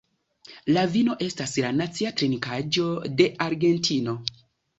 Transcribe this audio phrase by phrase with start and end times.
[0.77, 2.87] La vino estas la nacia trinkaĵo
[3.21, 4.19] de Argentino.